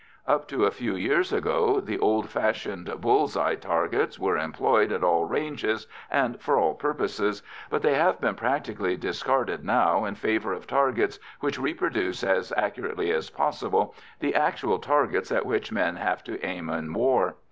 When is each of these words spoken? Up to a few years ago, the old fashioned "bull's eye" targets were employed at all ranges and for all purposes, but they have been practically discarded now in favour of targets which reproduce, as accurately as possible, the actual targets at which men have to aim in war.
Up 0.27 0.47
to 0.47 0.65
a 0.65 0.71
few 0.71 0.95
years 0.95 1.31
ago, 1.31 1.79
the 1.79 1.99
old 1.99 2.27
fashioned 2.27 2.91
"bull's 3.01 3.37
eye" 3.37 3.53
targets 3.53 4.17
were 4.17 4.35
employed 4.35 4.91
at 4.91 5.03
all 5.03 5.25
ranges 5.25 5.85
and 6.09 6.41
for 6.41 6.57
all 6.57 6.73
purposes, 6.73 7.43
but 7.69 7.83
they 7.83 7.93
have 7.93 8.19
been 8.19 8.33
practically 8.33 8.97
discarded 8.97 9.63
now 9.63 10.03
in 10.05 10.15
favour 10.15 10.53
of 10.53 10.65
targets 10.65 11.19
which 11.39 11.59
reproduce, 11.59 12.23
as 12.23 12.51
accurately 12.57 13.11
as 13.11 13.29
possible, 13.29 13.93
the 14.19 14.33
actual 14.33 14.79
targets 14.79 15.31
at 15.31 15.45
which 15.45 15.71
men 15.71 15.97
have 15.97 16.23
to 16.23 16.43
aim 16.43 16.67
in 16.71 16.91
war. 16.95 17.35